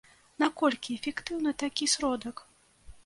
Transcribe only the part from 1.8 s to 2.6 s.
сродак?